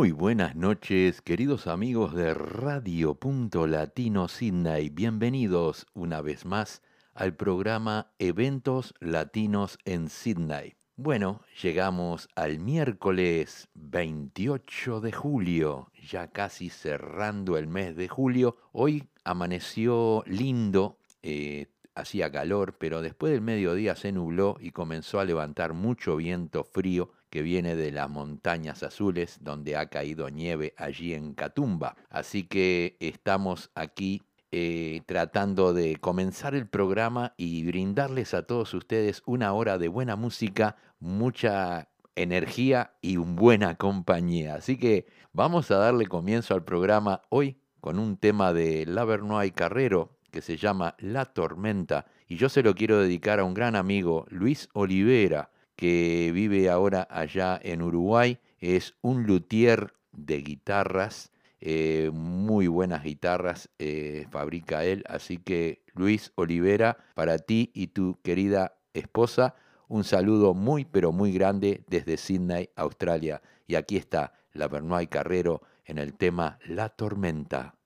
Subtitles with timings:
[0.00, 4.88] Muy buenas noches, queridos amigos de Radio Punto Latino Sydney.
[4.88, 6.80] Bienvenidos una vez más
[7.12, 10.74] al programa Eventos Latinos en Sydney.
[10.96, 18.56] Bueno, llegamos al miércoles 28 de julio, ya casi cerrando el mes de julio.
[18.72, 25.26] Hoy amaneció lindo, eh, hacía calor, pero después del mediodía se nubló y comenzó a
[25.26, 31.14] levantar mucho viento frío que viene de las montañas azules donde ha caído nieve allí
[31.14, 31.96] en Catumba.
[32.10, 39.22] Así que estamos aquí eh, tratando de comenzar el programa y brindarles a todos ustedes
[39.24, 44.56] una hora de buena música, mucha energía y buena compañía.
[44.56, 50.18] Así que vamos a darle comienzo al programa hoy con un tema de Lavernoy Carrero
[50.32, 54.26] que se llama La Tormenta y yo se lo quiero dedicar a un gran amigo,
[54.30, 58.38] Luis Olivera, que vive ahora allá en Uruguay.
[58.58, 65.02] Es un luthier de guitarras, eh, muy buenas guitarras eh, fabrica él.
[65.08, 69.54] Así que Luis Olivera, para ti y tu querida esposa,
[69.88, 73.40] un saludo muy pero muy grande desde Sydney, Australia.
[73.66, 77.79] Y aquí está la Bernoy Carrero en el tema La Tormenta.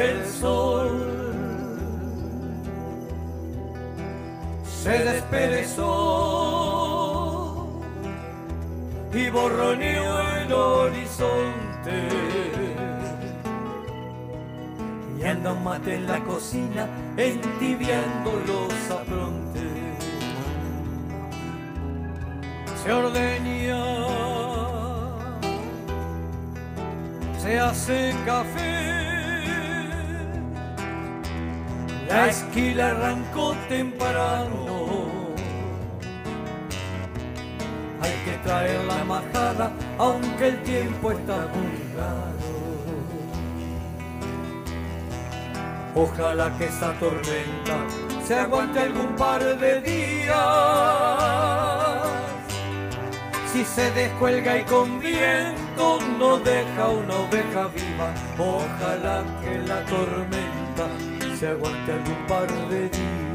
[0.00, 0.90] El sol.
[4.82, 5.84] Se desperezó
[9.12, 12.08] y borroneó el horizonte.
[15.18, 19.62] Y anda un mate en la cocina entibiando los aprontes.
[22.82, 23.98] Se ordeña
[27.48, 29.07] se hace café
[32.08, 35.08] la esquila arrancó temprano.
[38.00, 42.38] Hay que traer la majada, aunque el tiempo está jugado.
[45.94, 47.76] Ojalá que esta tormenta
[48.26, 50.38] se aguante algún par de días.
[53.52, 60.86] Si se descuelga y con viento no deja una oveja viva, ojalá que la tormenta
[61.38, 63.27] se aguante algún par de días.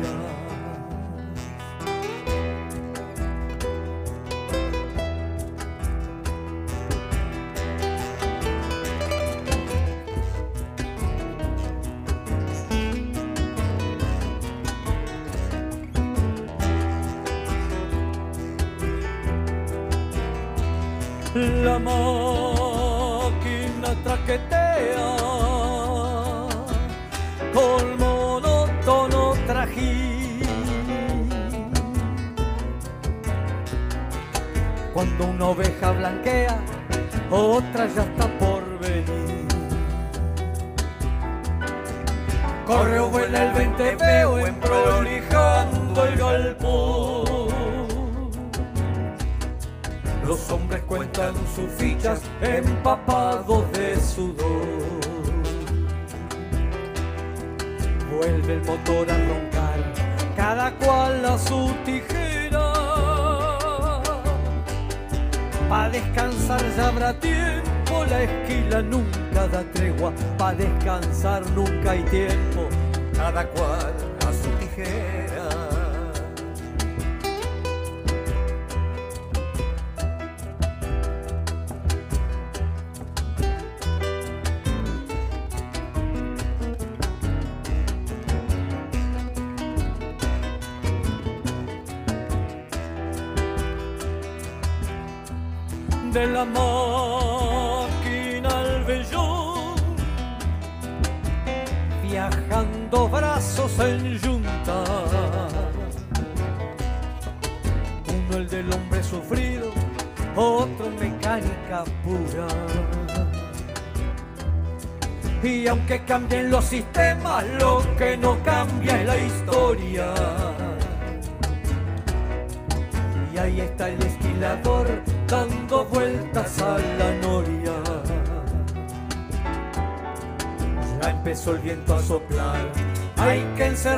[29.64, 30.40] Trajín.
[34.94, 36.60] Cuando una oveja blanquea,
[37.32, 39.48] otra ya está por venir.
[42.66, 47.24] Corre o vuela el vente feo emprolijando el galpón.
[50.26, 55.04] Los hombres cuentan sus fichas empapados de sudor.
[58.16, 59.43] Vuelve el motor a roncar,
[60.44, 62.74] cada cual a su tijera.
[65.70, 70.12] Pa' descansar ya habrá tiempo, la esquila nunca da tregua.
[70.38, 72.68] Pa' descansar nunca hay tiempo,
[73.16, 73.94] cada cual
[74.28, 75.23] a su tijera.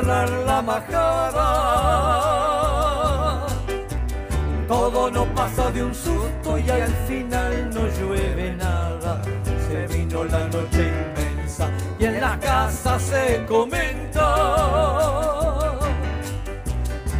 [0.05, 1.47] La majada.
[4.67, 9.21] Todo no pasa de un susto y al final no llueve nada.
[9.67, 11.69] Se vino la noche inmensa
[11.99, 14.65] y en la casa se comenta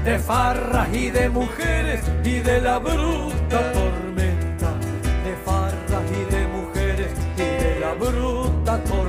[0.04, 4.70] de farras y de mujeres y de la bruta tormenta,
[5.24, 9.05] de farras y de mujeres y de la bruta tormenta,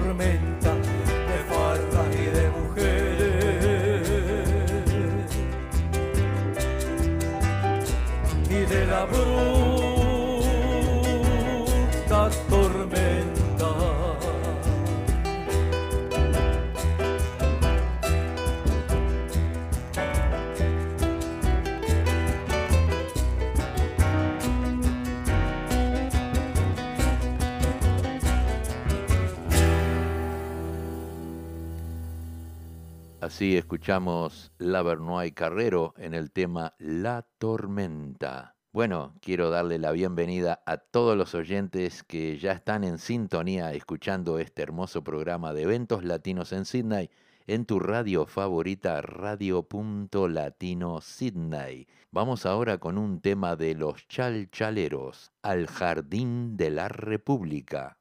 [33.37, 38.57] Así escuchamos Lavernoy Carrero en el tema La Tormenta.
[38.73, 44.39] Bueno, quiero darle la bienvenida a todos los oyentes que ya están en sintonía escuchando
[44.39, 47.11] este hermoso programa de eventos latinos en Sydney
[47.47, 51.87] en tu radio favorita Radio.Latino Sydney.
[52.11, 57.99] Vamos ahora con un tema de los chalchaleros, Al Jardín de la República.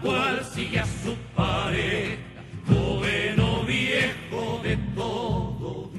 [0.00, 2.18] Cual sigue a su pareja,
[2.66, 5.90] joven o viejo de todo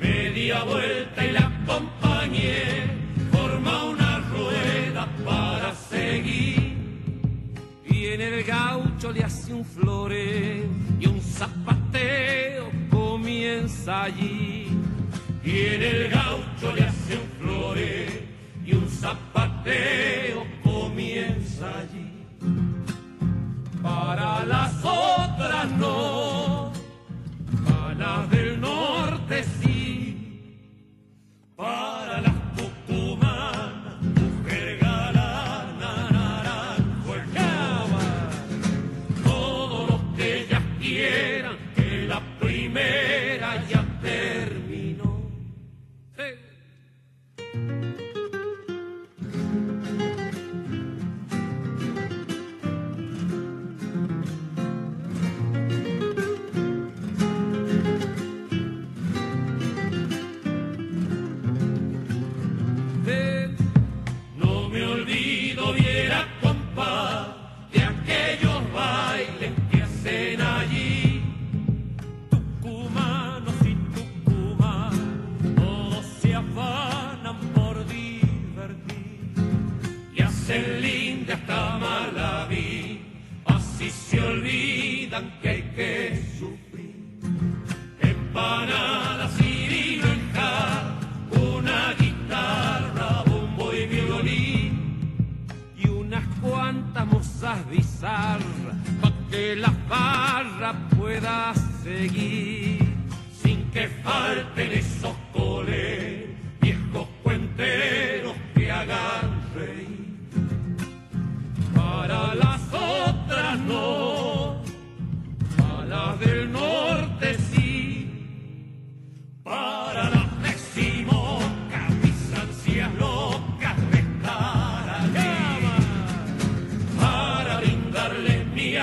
[0.00, 2.84] Media vuelta y la acompañé,
[3.32, 6.76] forma una rueda para seguir.
[7.88, 10.66] Y en el gaucho le hace un floreo
[11.00, 14.68] y un zapateo comienza allí.
[15.42, 18.12] Y en el gaucho le hace un floreo
[18.64, 21.95] y un zapateo comienza allí
[24.06, 26.35] para las otras no,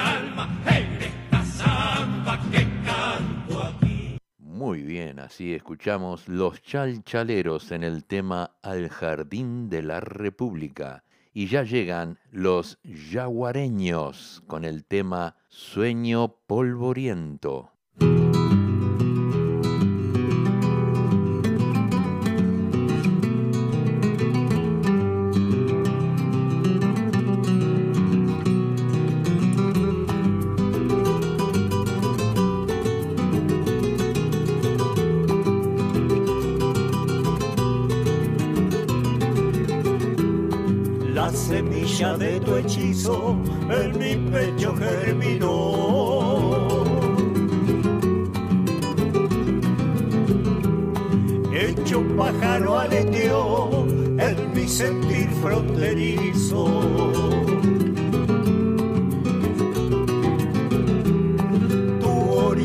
[0.03, 1.43] alma en esta
[2.51, 2.67] que
[3.61, 4.17] aquí.
[4.37, 11.47] Muy bien, así escuchamos los chalchaleros en el tema Al Jardín de la República y
[11.47, 17.72] ya llegan los yaguareños con el tema Sueño polvoriento.
[42.11, 43.37] De tu hechizo
[43.69, 45.53] en mi pecho germinó.
[51.53, 53.85] Hecho pájaro aleteó
[54.17, 56.67] en mi sentir fronterizo.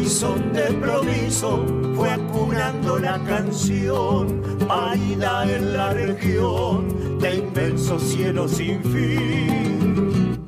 [0.09, 1.65] son de proviso
[1.95, 4.38] fue acunando la canción,
[4.69, 10.39] parida en la región de inmenso cielo sin fin,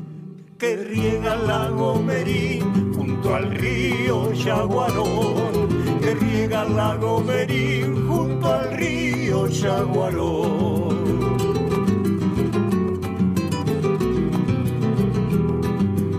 [0.59, 5.69] que riega el lago Merín junto al río Yaguarón,
[6.03, 11.01] que riega el lago Merín junto al río Yaguarón.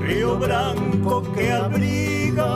[0.01, 2.47] Río Branco que abriga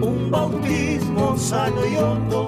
[0.00, 2.43] un bautismo sano y hondo,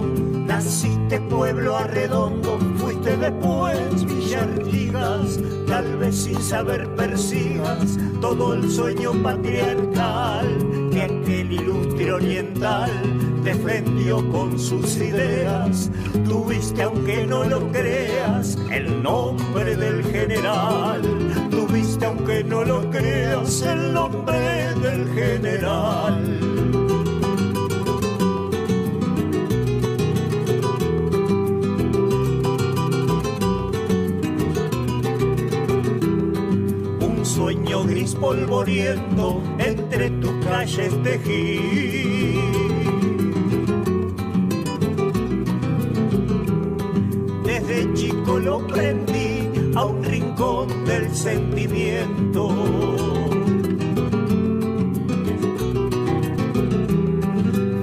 [1.07, 10.47] naciste pueblo arredondo, fuiste después Villartigas, tal vez sin saber persigas todo el sueño patriarcal
[10.91, 12.91] que aquel ilustre oriental
[13.45, 15.91] defendió con sus ideas.
[16.25, 21.03] Tuviste, aunque no lo creas, el nombre del general.
[21.51, 26.26] Tuviste, aunque no lo creas, el nombre del general.
[38.37, 42.39] Polvoriento entre tus calles tejí.
[47.45, 52.49] Desde chico lo prendí a un rincón del sentimiento.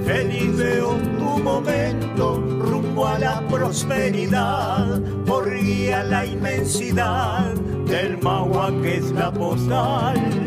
[0.04, 7.52] Feliz veo tu momento rumbo a la prosperidad, por guía la inmensidad
[7.86, 10.43] del Magua que es la postal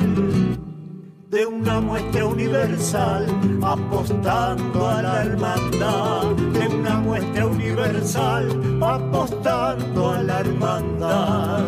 [2.48, 3.26] universal,
[3.62, 6.24] apostando a la hermandad,
[6.54, 11.66] de una muestra universal, apostando a la hermandad.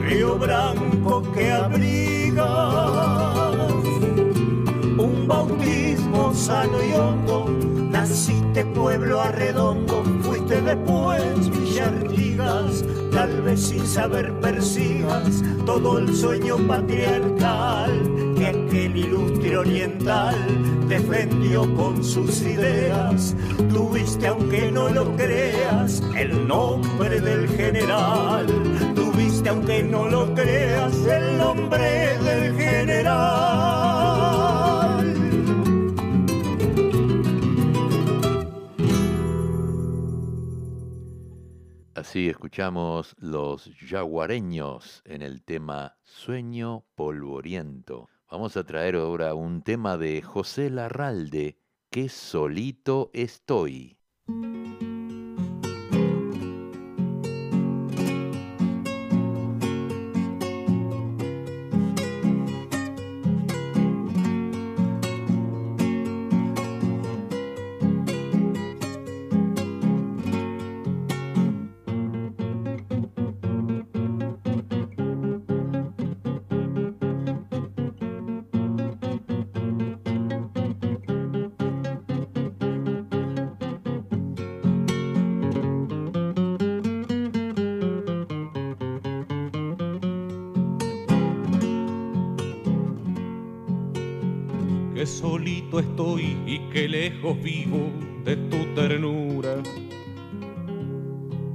[0.00, 2.48] Río Branco que abriga
[4.96, 7.50] un bautismo sano y hondo,
[7.90, 10.99] naciste pueblo arredondo, fuiste después
[13.12, 17.90] Tal vez sin saber persigas todo el sueño patriarcal
[18.36, 20.36] que aquel ilustre oriental
[20.88, 23.34] defendió con sus ideas.
[23.70, 28.46] Tuviste, aunque no lo creas, el nombre del general.
[28.94, 33.69] Tuviste, aunque no lo creas, el nombre del general.
[42.10, 48.08] Así escuchamos los yaguareños en el tema Sueño Polvoriento.
[48.28, 53.96] Vamos a traer ahora un tema de José Larralde, que solito estoy.
[95.40, 97.90] Solito estoy y que lejos vivo
[98.26, 99.62] de tu ternura.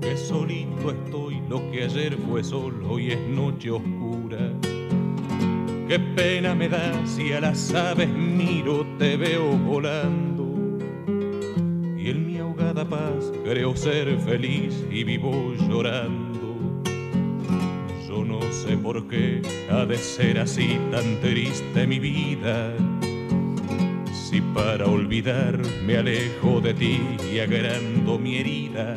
[0.02, 4.52] Que solito estoy, lo que ayer fue sol, hoy es noche oscura.
[5.88, 10.80] Qué pena me da si a las aves miro, te veo volando.
[11.96, 16.82] Y en mi ahogada paz creo ser feliz y vivo llorando.
[18.08, 22.74] Yo no sé por qué ha de ser así tan triste mi vida.
[24.36, 27.00] Si para olvidar me alejo de ti
[27.34, 28.94] y agrando mi herida,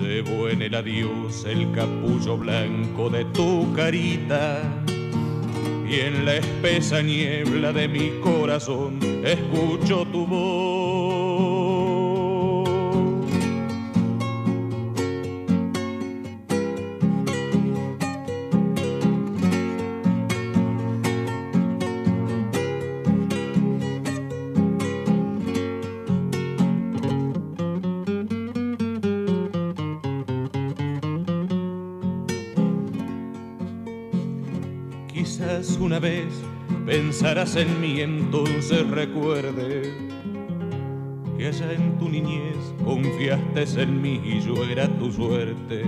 [0.00, 4.62] llevo en el adiós el capullo blanco de tu carita.
[5.90, 11.21] Y en la espesa niebla de mi corazón escucho tu voz.
[37.56, 39.82] En mí, entonces recuerde
[41.36, 45.84] que allá en tu niñez confiaste en mí y yo era tu suerte.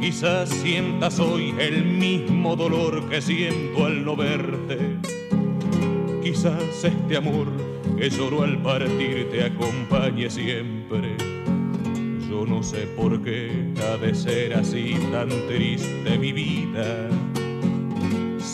[0.00, 4.96] Quizás sientas hoy el mismo dolor que siento al no verte.
[6.22, 7.46] Quizás este amor
[7.96, 11.16] que lloró al partir te acompañe siempre.
[12.28, 17.08] Yo no sé por qué ha de ser así tan triste mi vida.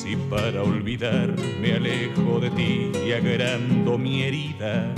[0.09, 4.95] Si para olvidar me alejo de ti y agrando mi herida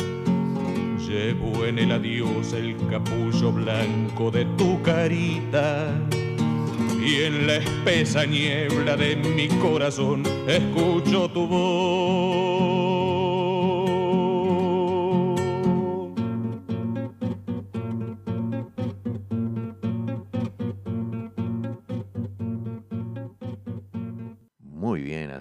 [1.05, 5.89] Llevo en el adiós el capullo blanco de tu carita.
[7.05, 12.70] Y en la espesa niebla de mi corazón escucho tu voz.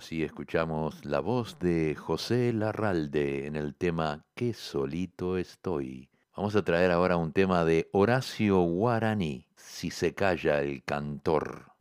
[0.10, 6.10] Así escuchamos la voz de José Larralde en el tema Qué solito estoy.
[6.36, 11.74] Vamos a traer ahora un tema de Horacio Guaraní, Si se calla el cantor.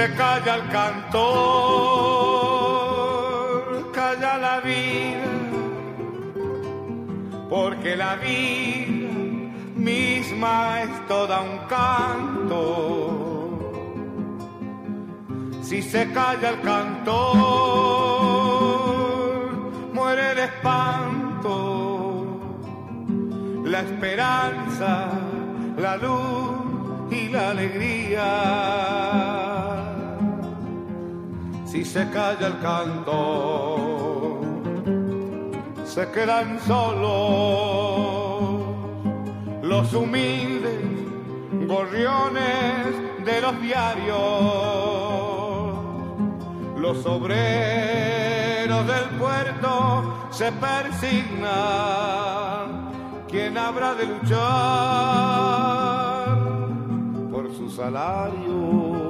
[0.00, 1.22] Se calla el cantor,
[3.92, 5.26] calla la vida,
[7.50, 9.10] porque la vida
[9.76, 12.56] misma es toda un canto.
[15.60, 17.10] Si se calla el cantor,
[19.92, 21.50] muere el espanto,
[23.66, 25.10] la esperanza,
[25.76, 26.70] la luz
[27.10, 29.49] y la alegría
[31.70, 34.40] si se calla el canto,
[35.84, 38.60] se quedan solos
[39.62, 40.82] los humildes
[41.68, 42.86] gorriones
[43.24, 44.18] de los diarios,
[46.76, 51.46] los obreros del puerto se persignan,
[53.28, 54.40] ¿quién habrá de luchar
[57.30, 59.09] por su salario?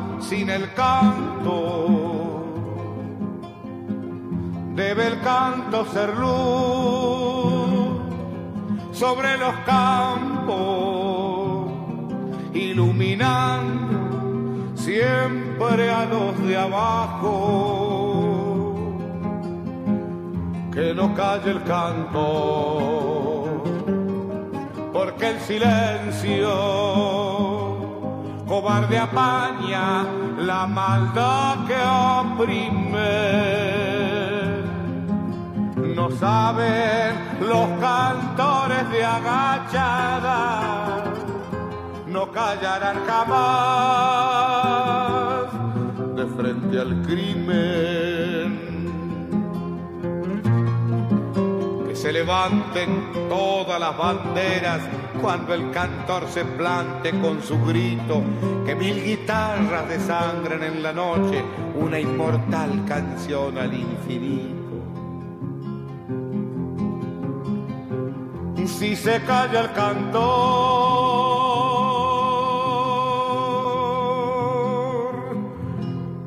[0.21, 2.41] Sin el canto.
[4.75, 7.99] Debe el canto ser luz
[8.93, 10.57] sobre los campos,
[12.53, 13.91] iluminando
[14.75, 17.27] siempre a los de abajo.
[20.73, 23.61] Que no calle el canto,
[24.93, 26.49] porque el silencio
[28.51, 30.03] cobarde apaña
[30.37, 31.79] la maldad que
[32.19, 33.15] oprime.
[35.95, 37.15] No saben
[37.51, 40.41] los cantores de agachada,
[42.07, 43.41] no callarán jamás
[46.17, 48.40] de frente al crimen.
[52.11, 54.81] Levanten todas las banderas
[55.21, 58.21] cuando el cantor se plante con su grito,
[58.65, 61.43] que mil guitarras desangren en la noche
[61.75, 64.61] una inmortal canción al infinito.
[68.65, 70.21] Si se calla el cantor,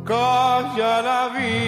[0.05, 1.64] calla la vida.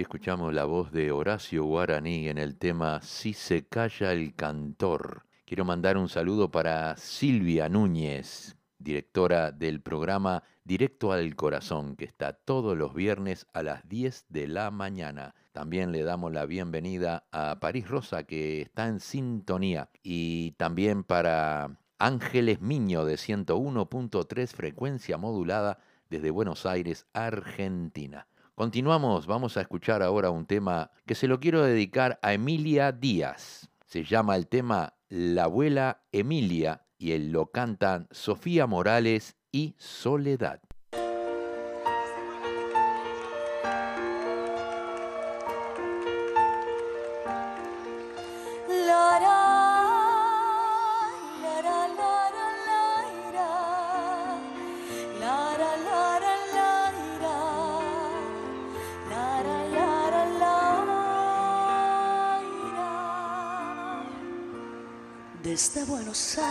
[0.00, 5.24] Escuchamos la voz de Horacio Guaraní en el tema Si se calla el cantor.
[5.44, 12.32] Quiero mandar un saludo para Silvia Núñez, directora del programa Directo al Corazón, que está
[12.32, 15.34] todos los viernes a las 10 de la mañana.
[15.50, 19.90] También le damos la bienvenida a París Rosa, que está en sintonía.
[20.04, 28.28] Y también para Ángeles Miño, de 101.3 frecuencia modulada, desde Buenos Aires, Argentina.
[28.58, 33.70] Continuamos, vamos a escuchar ahora un tema que se lo quiero dedicar a Emilia Díaz.
[33.86, 40.60] Se llama el tema La abuela Emilia y él lo cantan Sofía Morales y Soledad.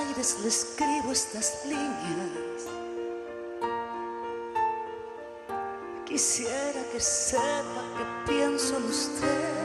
[0.08, 2.68] Aires le escribo estas líneas.
[6.06, 9.56] Quisiera que sepa que pienso en usted.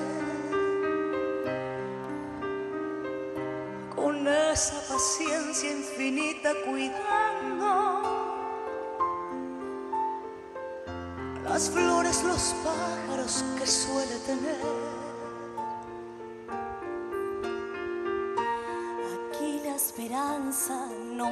[3.94, 8.02] Con esa paciencia infinita cuidando
[11.44, 14.91] las flores, los pájaros que suele tener.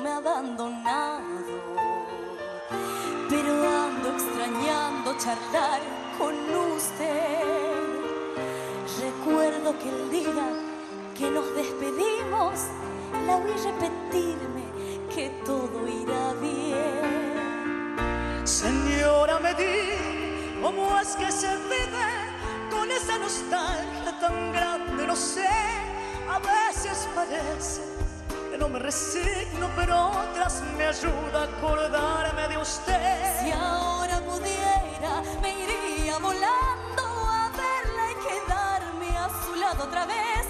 [0.03, 1.25] Me ha abandonado,
[3.29, 5.81] pero ando extrañando charlar
[6.19, 6.35] con
[6.75, 7.91] usted.
[9.01, 10.49] Recuerdo que el día
[11.17, 12.61] que nos despedimos,
[13.27, 14.65] la vi repetirme
[15.15, 17.47] que todo irá bien.
[18.45, 22.09] Señora, me di cómo es que se vive
[22.71, 25.49] con esa nostalgia tan grande, no sé,
[26.29, 28.00] a veces parece
[28.61, 33.41] no me resigno, pero otras me ayuda a acordarme de usted.
[33.43, 40.45] Si ahora pudiera, me iría volando a verla y quedarme a su lado otra vez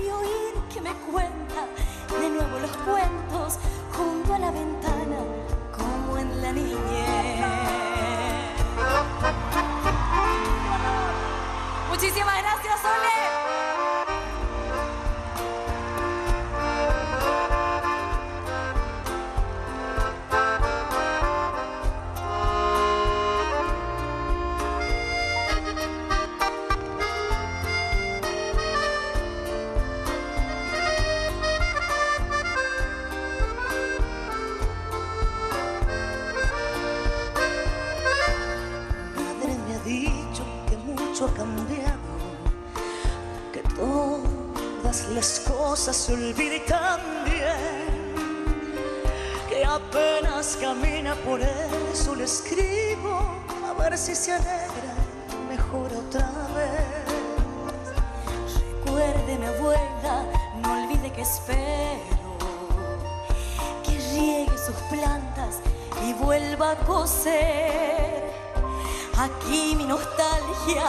[0.00, 1.66] y oír que me cuenta
[2.20, 3.58] de nuevo los cuentos
[3.92, 5.18] junto a la ventana,
[5.76, 7.44] como en la niñez.
[11.90, 13.17] Muchísimas gracias, Ole.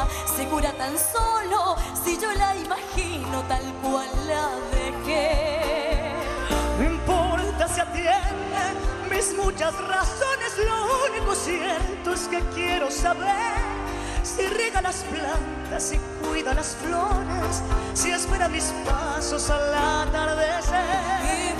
[0.09, 6.13] Nostalgia se cura tan solo si yo la imagino tal cual la dejé.
[6.77, 8.63] No importa si atiende
[9.09, 13.57] mis muchas razones, lo único cierto es que quiero saber
[14.23, 17.61] si riega las plantas, si cuida las flores,
[17.93, 21.58] si espera mis pasos al atardecer.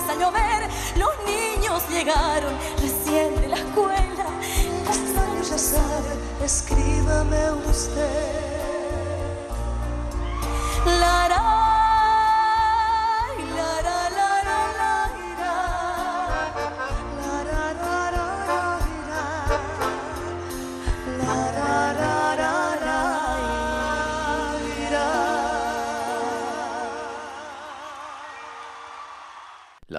[0.00, 4.10] Empieza a llover, los niños llegaron recién de la escuela
[5.48, 8.40] ya sabe, escríbame usted.
[10.86, 11.59] La, la,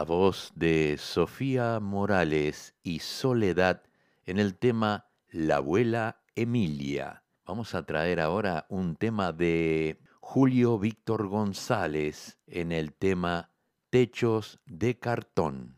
[0.02, 3.84] La voz de Sofía Morales y Soledad
[4.26, 7.24] en el tema la abuela Emilia.
[7.46, 13.52] Vamos a traer ahora un tema de Julio Víctor González en el tema
[13.92, 15.78] Techos de cartón.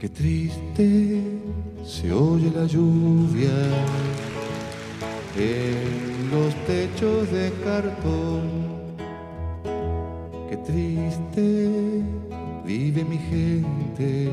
[0.00, 1.22] Qué triste
[1.84, 3.54] se oye la lluvia
[5.36, 8.67] en los techos de cartón.
[10.66, 12.02] Triste
[12.64, 14.30] vive mi gente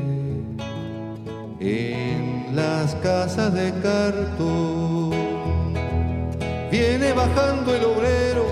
[1.60, 5.12] en las casas de cartón.
[6.70, 8.46] Viene bajando el obrero,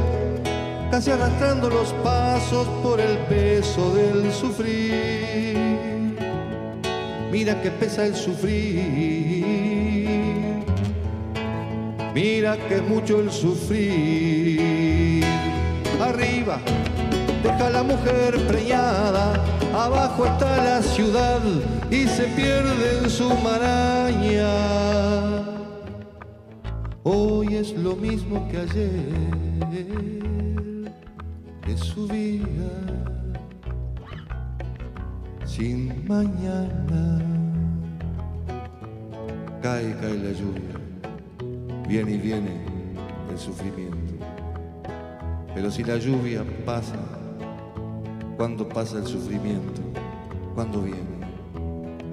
[0.90, 5.58] casi arrastrando los pasos por el peso del sufrir.
[7.30, 9.44] Mira que pesa el sufrir.
[12.14, 15.24] Mira que mucho el sufrir.
[16.00, 16.60] Arriba
[17.44, 19.34] deja la mujer preñada,
[19.74, 21.40] abajo está la ciudad
[21.90, 24.48] y se pierde en su maraña.
[27.02, 29.92] Hoy es lo mismo que ayer,
[31.68, 32.72] es su vida
[35.44, 37.20] sin mañana.
[39.62, 40.76] Cae, cae la lluvia,
[41.86, 42.64] viene y viene
[43.30, 44.14] el sufrimiento.
[45.54, 46.96] Pero si la lluvia pasa,
[48.36, 49.80] ¿cuándo pasa el sufrimiento?
[50.54, 51.00] ¿Cuándo viene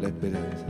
[0.02, 0.66] la esperanza?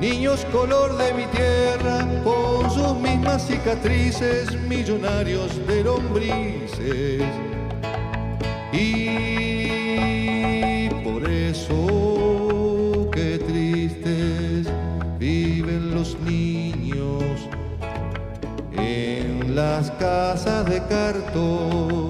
[0.00, 7.22] Niños color de mi tierra, con sus mismas cicatrices, millonarios de lombrices.
[8.72, 14.66] Y por eso, qué tristes
[15.18, 17.48] viven los niños
[18.72, 22.01] en las casas de cartón.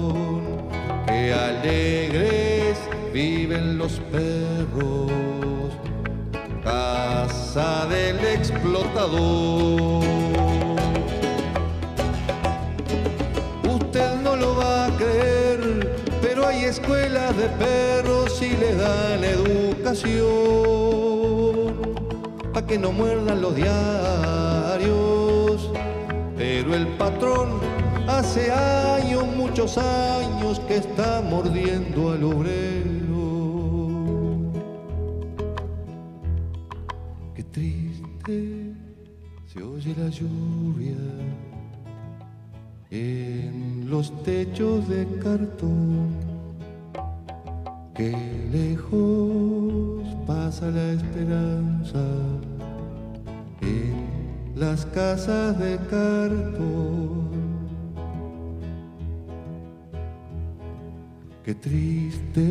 [1.33, 2.77] Alegres
[3.11, 5.11] viven los perros
[7.53, 10.03] casa del explotador.
[13.67, 20.23] Usted no lo va a creer, pero hay escuelas de perros y le dan educación
[22.53, 24.91] para que no muerdan los diarios.
[26.37, 27.59] Pero el patrón
[28.23, 33.03] hace años, muchos años que está mordiendo al obrero.
[39.53, 40.95] se oye la lluvia
[42.89, 46.15] en los techos de cartón.
[47.93, 48.15] Qué
[48.51, 52.03] lejos pasa la esperanza
[53.61, 57.32] en las casas de cartón.
[61.43, 62.41] Qué triste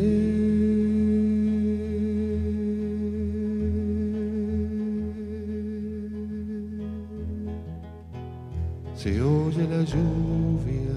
[8.95, 10.93] se oye la lluvia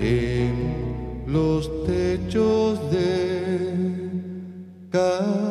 [0.00, 4.10] en los techos de
[4.90, 5.49] cartón.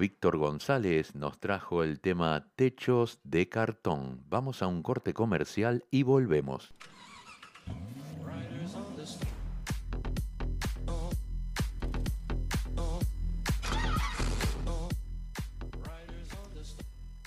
[0.00, 4.24] Víctor González nos trajo el tema Techos de cartón.
[4.30, 6.72] Vamos a un corte comercial y volvemos.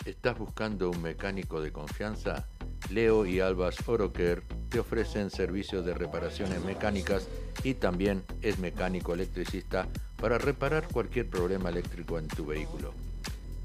[0.03, 2.47] ¿Estás buscando un mecánico de confianza?
[2.89, 7.27] Leo y Albas Oroker te ofrecen servicios de reparaciones mecánicas
[7.63, 9.87] y también es mecánico electricista
[10.23, 12.93] para reparar cualquier problema eléctrico en tu vehículo.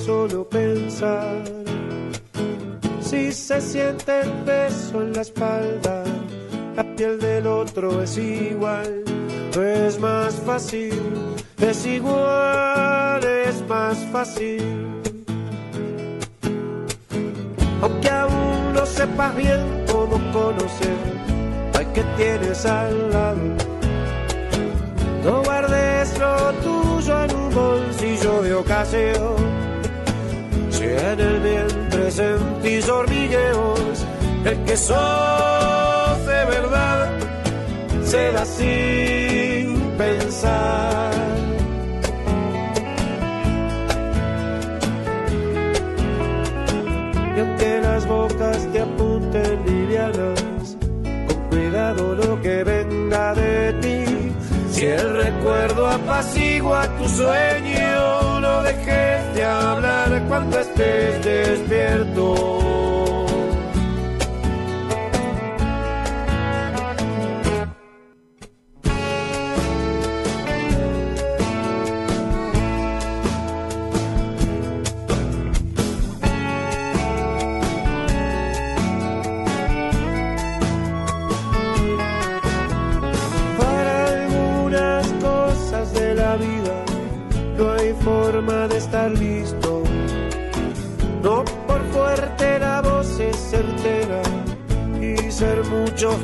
[0.07, 1.43] Solo pensar.
[3.01, 6.05] Si se siente el peso en la espalda,
[6.77, 9.03] la piel del otro es igual,
[9.53, 10.93] no es más fácil,
[11.59, 14.63] es igual, es más fácil.
[17.81, 20.99] Aunque aún no sepas bien cómo conocer
[21.73, 23.47] al que tienes al lado,
[25.25, 29.57] no guardes lo tuyo en un bolsillo de ocasión
[30.87, 34.05] si en el vientre sentís hormigueos,
[34.45, 37.09] el que sos de verdad
[38.03, 41.11] se da sin pensar.
[47.35, 50.77] Y aunque las bocas te apunten livianas,
[51.27, 54.33] con cuidado lo que venga de ti.
[54.71, 62.96] Si el recuerdo apacigua tu sueño, no dejes de hablar cuando estés despierto.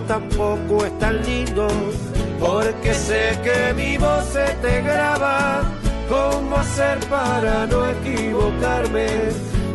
[0.07, 1.67] tampoco es tan lindo,
[2.39, 5.63] porque sé que mi voz se te graba.
[6.09, 9.07] ¿Cómo hacer para no equivocarme?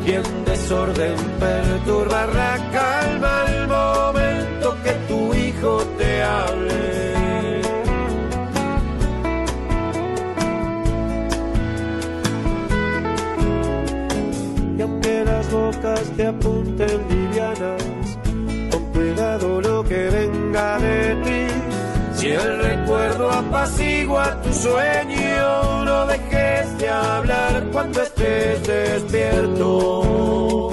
[0.07, 7.15] Y en desorden perturba la calma al momento que tu hijo te hable.
[14.79, 17.18] Y aunque las bocas te apunten
[22.29, 30.69] Si el recuerdo apacigua tu sueño, no dejes de hablar cuando estés despierto.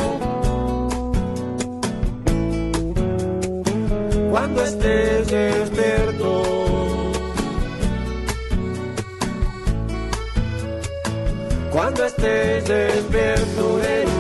[4.32, 6.44] Cuando estés despierto.
[11.72, 13.80] Cuando estés despierto.
[13.82, 14.15] Eh.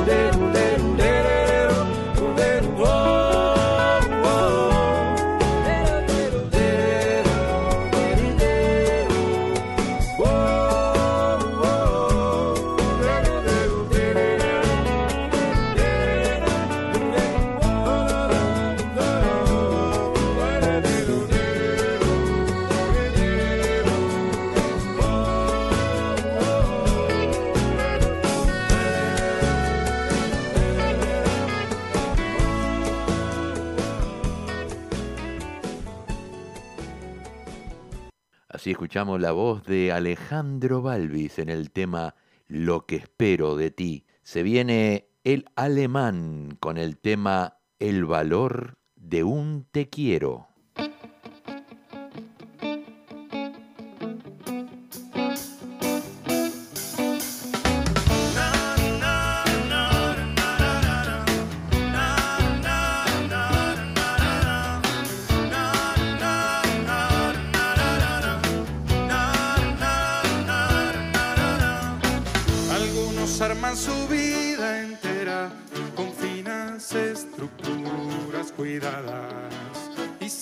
[38.65, 42.15] Así escuchamos la voz de Alejandro Balvis en el tema
[42.47, 44.07] Lo que espero de ti.
[44.23, 50.47] Se viene el alemán con el tema El valor de un te quiero.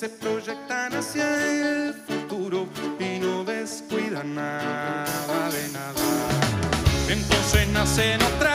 [0.04, 2.68] se proyectan hacia el futuro
[3.00, 5.94] y no descuidan nada de nada.
[7.08, 8.53] Entonces nacen otras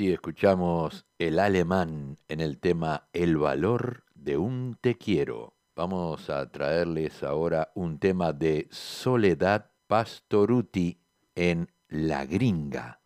[0.00, 5.58] Así escuchamos el alemán en el tema El valor de un te quiero.
[5.76, 11.02] Vamos a traerles ahora un tema de Soledad Pastoruti
[11.34, 12.99] en La Gringa.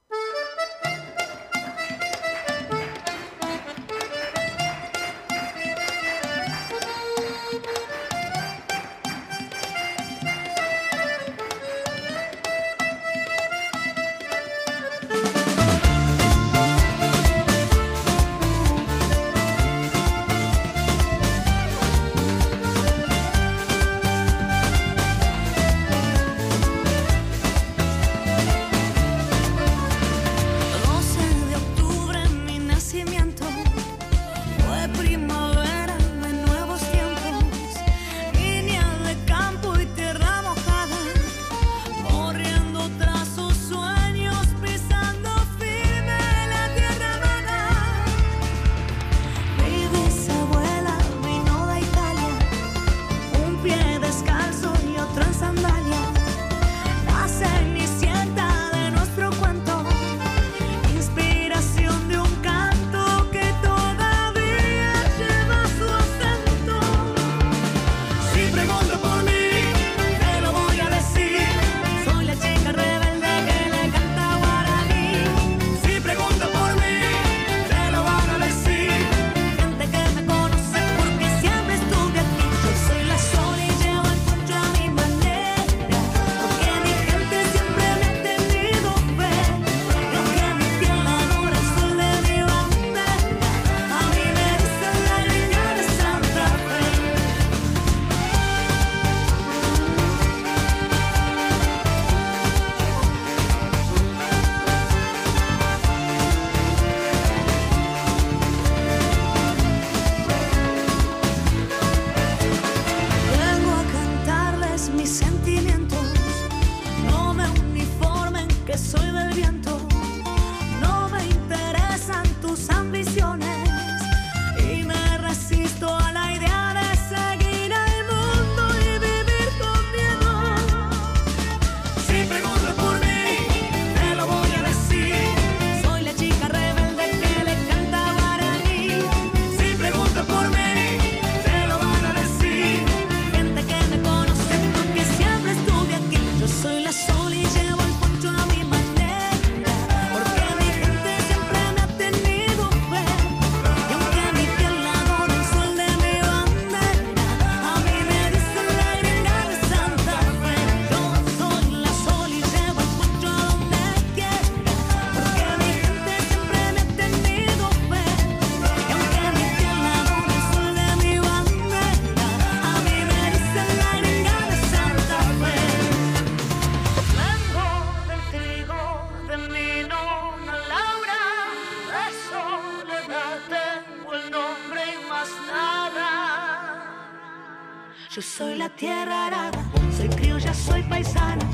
[189.24, 189.58] parada.
[189.96, 191.53] Soy crio, já soy paisana.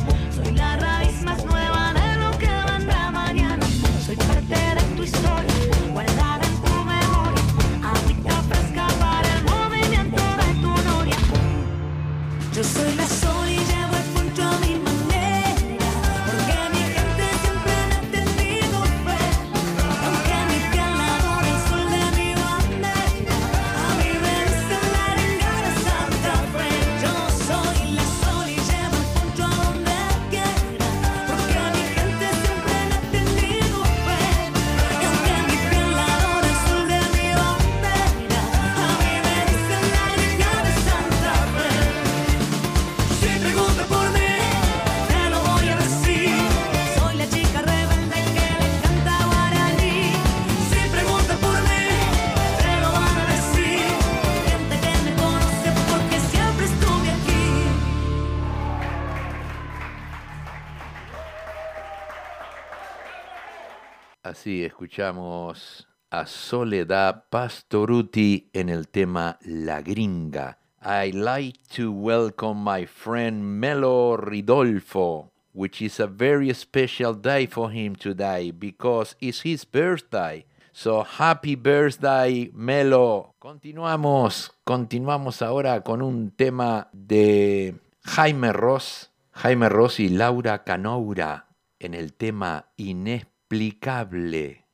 [64.58, 70.58] Escuchamos a Soledad Pastoruti en el tema La Gringa.
[70.82, 77.70] I like to welcome my friend Melo Ridolfo, which is a very special day for
[77.70, 80.44] him today because it's his birthday.
[80.72, 83.34] So happy birthday, Melo.
[83.38, 91.46] Continuamos, continuamos ahora con un tema de Jaime Ross, Jaime Ross y Laura Canoura
[91.78, 94.64] en el tema Inés inexplicable.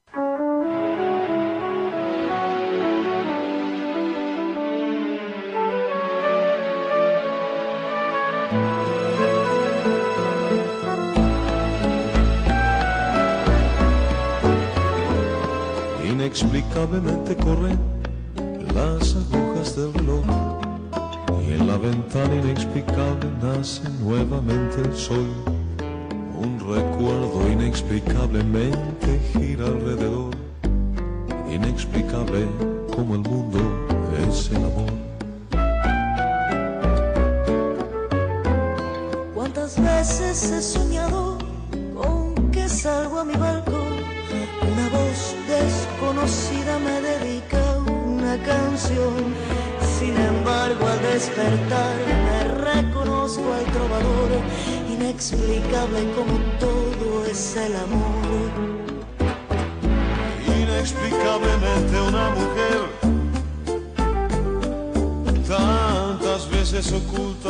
[16.04, 17.78] Inexplicablemente corren
[18.74, 20.24] las agujas del reloj
[21.42, 25.26] y en la ventana inexplicable nace nuevamente el sol,
[26.38, 27.25] un recuerdo
[27.66, 30.30] inexplicablemente gira alrededor,
[31.50, 32.46] inexplicable
[32.94, 33.58] como el mundo
[34.28, 34.92] es el amor.
[39.34, 41.38] ¿Cuántas veces he soñado
[41.96, 43.94] con que salgo a mi balcón?
[44.72, 49.34] Una voz desconocida me dedica una canción.
[49.98, 51.96] Sin embargo, al despertar
[52.26, 54.30] me reconozco al trovador,
[54.88, 56.45] inexplicable como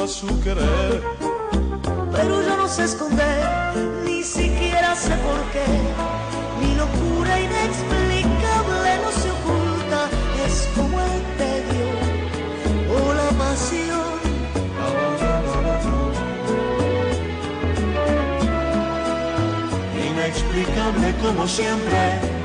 [0.09, 1.03] su querer.
[2.13, 5.67] Pero yo no sé esconder, ni siquiera sé por qué.
[6.61, 10.09] Mi locura inexplicable no se oculta,
[10.47, 11.89] es como el tedio
[12.95, 14.17] o la pasión.
[20.09, 22.36] Inexplicable como siempre.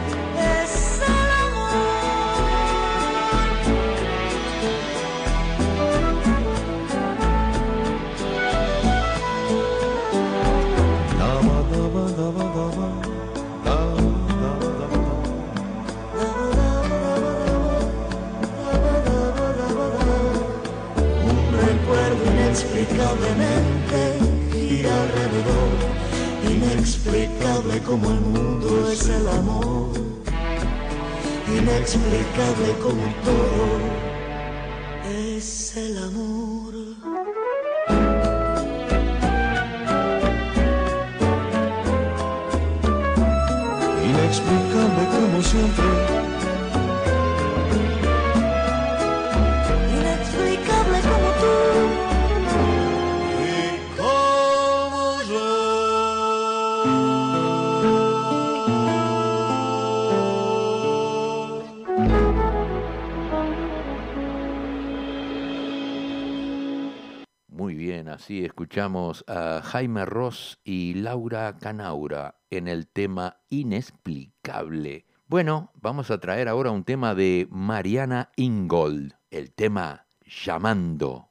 [23.12, 24.20] Inexplicablemente
[24.52, 25.72] gira alrededor,
[26.50, 29.92] inexplicable como el mundo es el amor,
[31.48, 33.80] inexplicable como todo
[35.10, 36.74] es el amor.
[44.04, 46.21] Inexplicable como siempre.
[68.22, 75.08] Así escuchamos a Jaime Ross y Laura Canaura en el tema Inexplicable.
[75.26, 81.31] Bueno, vamos a traer ahora un tema de Mariana Ingold, el tema Llamando.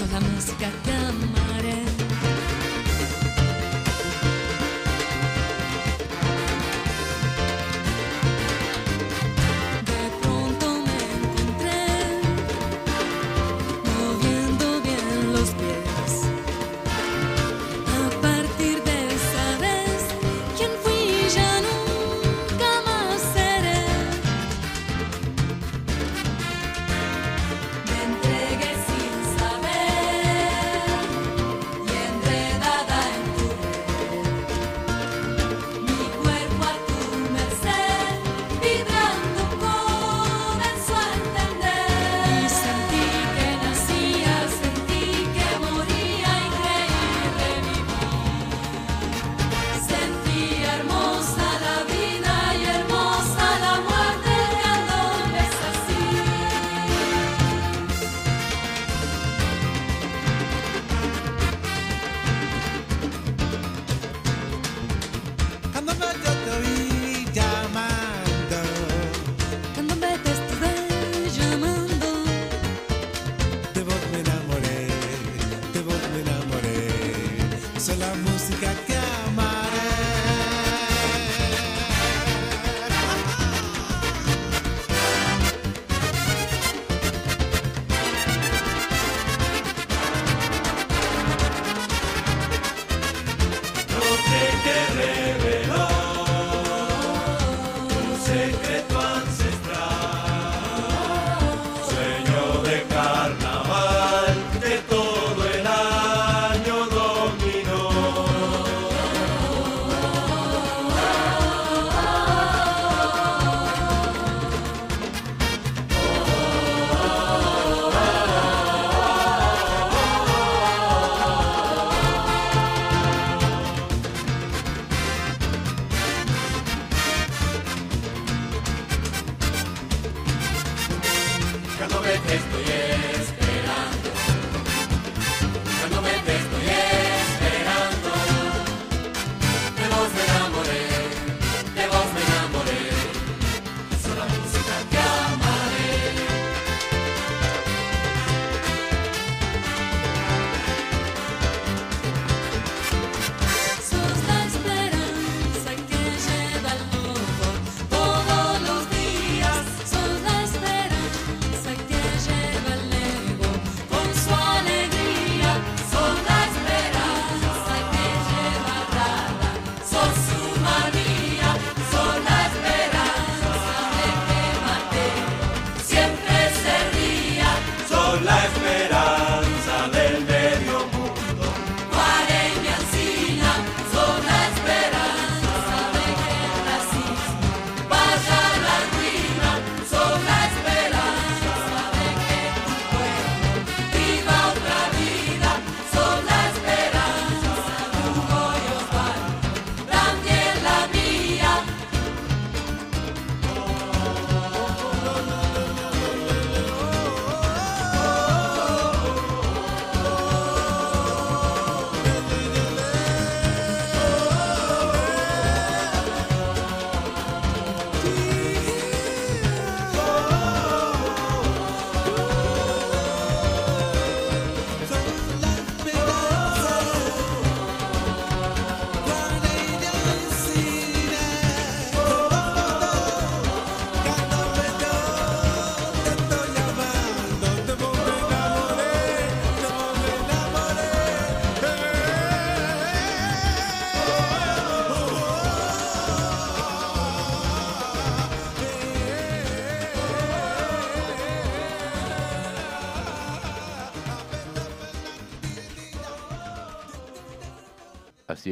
[0.00, 1.39] Son la música que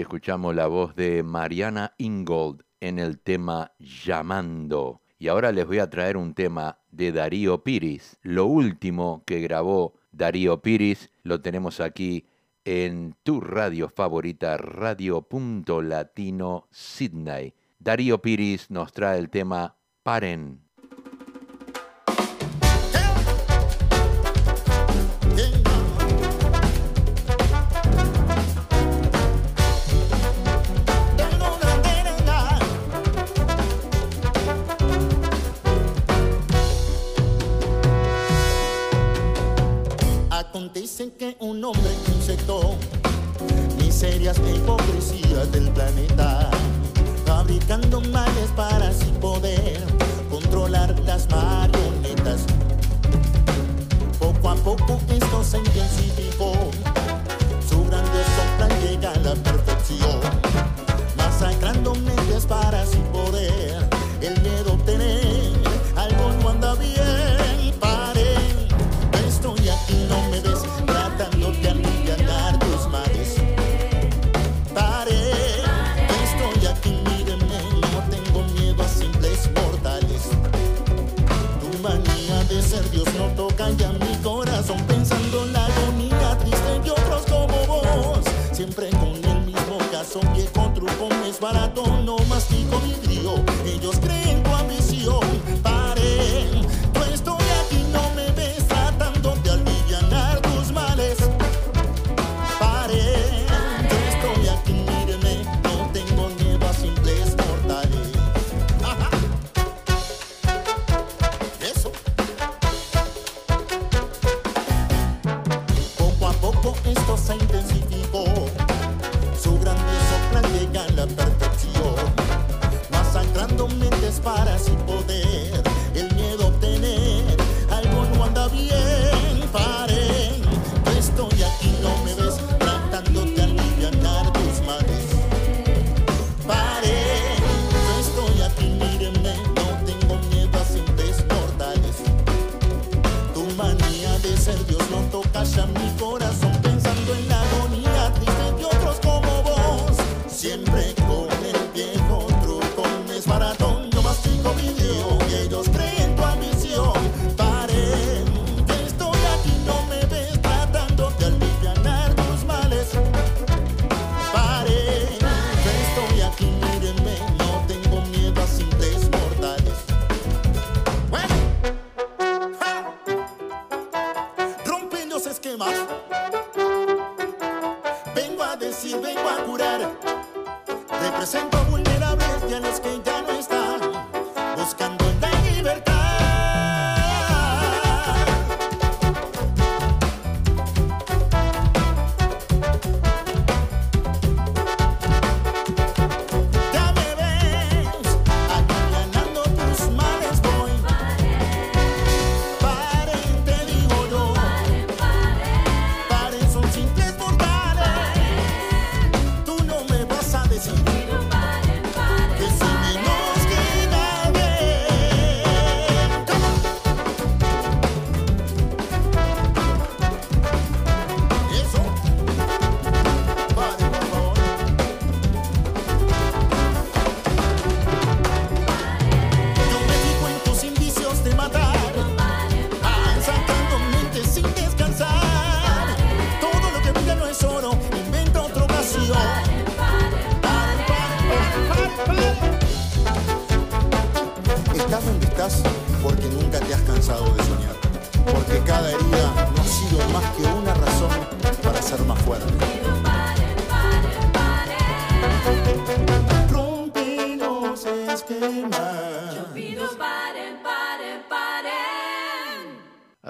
[0.09, 5.03] escuchamos la voz de Mariana Ingold en el tema Llamando.
[5.19, 8.17] Y ahora les voy a traer un tema de Darío Piris.
[8.23, 12.27] Lo último que grabó Darío Piris lo tenemos aquí
[12.65, 17.53] en tu radio favorita, Radio Punto Latino Sydney.
[17.79, 20.68] Darío Piris nos trae el tema Paren.
[40.99, 42.18] dicen que un hombre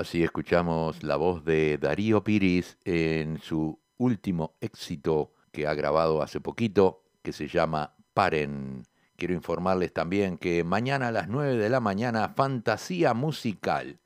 [0.09, 6.41] Así escuchamos la voz de Darío Piris en su último éxito que ha grabado hace
[6.41, 8.85] poquito, que se llama Paren.
[9.17, 14.01] Quiero informarles también que mañana a las 9 de la mañana Fantasía Musical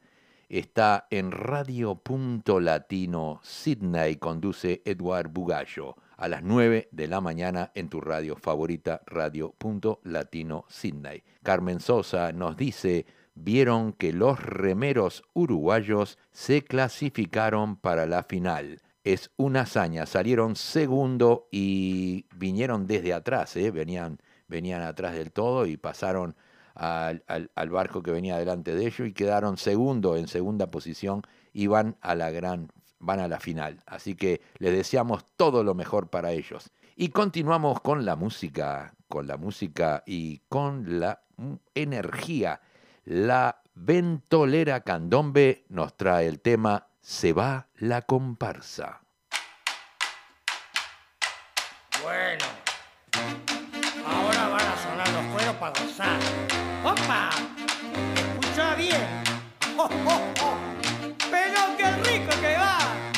[0.48, 7.70] está en Radio Punto Latino Sydney, conduce Edward Bugallo a las 9 de la mañana
[7.76, 11.22] en tu radio favorita, Radio Punto Latino Sydney.
[11.44, 18.80] Carmen Sosa nos dice vieron que los remeros uruguayos se clasificaron para la final.
[19.04, 23.70] Es una hazaña, salieron segundo y vinieron desde atrás, ¿eh?
[23.70, 26.36] venían, venían atrás del todo y pasaron
[26.74, 31.22] al, al, barco que venía delante de ellos y quedaron segundo en segunda posición
[31.52, 32.70] y van a la gran
[33.02, 33.82] van a la final.
[33.84, 36.70] Así que les deseamos todo lo mejor para ellos.
[36.94, 41.20] Y continuamos con la música, con la música y con la
[41.74, 42.60] energía
[43.04, 49.00] la ventolera candombe nos trae el tema Se va la comparsa.
[52.00, 52.44] Bueno,
[54.06, 56.20] ahora van a sonar los cueros para gozar.
[56.84, 57.30] ¡Opa!
[58.14, 59.24] Escucha bien.
[59.76, 60.56] ¡Oh, oh, oh!
[61.28, 63.11] Pero qué rico que va.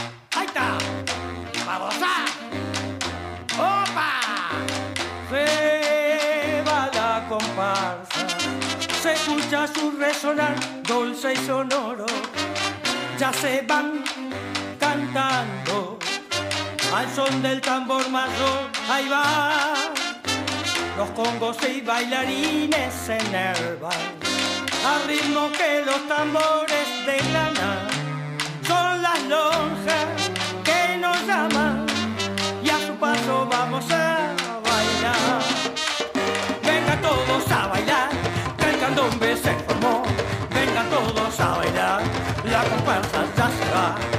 [9.55, 12.07] Escucha su resonar dulce y sonoro.
[13.19, 14.03] Ya se van
[14.81, 15.99] cantando
[16.95, 18.71] al son del tambor mayor.
[18.91, 19.75] Ahí va,
[20.97, 23.93] los congos y bailarines se enervan
[24.87, 27.89] al ritmo que los tambores de grana
[28.67, 30.04] son las lonjas
[41.45, 42.03] todos a bailar,
[42.45, 44.14] la comparsa ya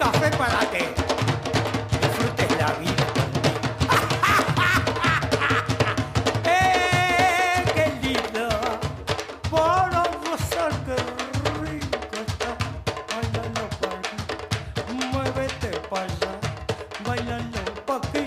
[0.00, 0.82] café para que
[2.00, 3.06] disfrutes la vida.
[6.46, 8.48] ¡Eh, qué lindo!
[9.50, 9.90] Por
[10.24, 10.96] gozar, qué
[11.60, 12.50] rico está.
[13.12, 14.16] Bailalo pa' aquí,
[15.12, 16.32] muévete pa' allá.
[17.06, 18.24] Bailalo pa' aquí,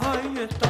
[0.00, 0.68] ahí está.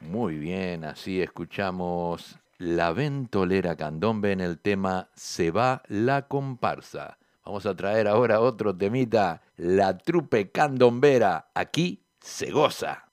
[0.00, 7.18] Muy bien, así escuchamos la ventolera candombe en el tema Se va la comparsa.
[7.44, 11.48] Vamos a traer ahora otro temita, la trupe candombera.
[11.54, 13.05] Aquí se goza.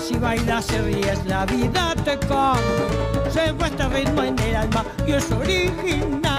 [0.00, 2.60] si bailas y ríes la vida te come.
[3.30, 6.37] Se pues va ritmo en el alma y es original.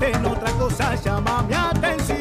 [0.00, 2.18] en otra cosa llama mi atención.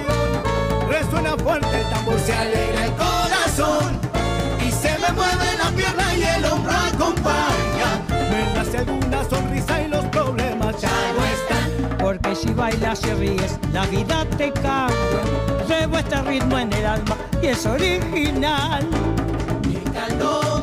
[0.89, 3.99] Resuena fuerte el tambor, se alegra el corazón
[4.65, 8.01] y se me mueve la pierna y el hombro acompaña.
[8.09, 11.97] Me nace alguna sonrisa y los problemas ya no están.
[11.97, 15.23] Porque si bailas y ríes, la vida te cambia.
[15.67, 18.88] Llevo este ritmo en el alma y es original.
[19.67, 20.55] Mi calor.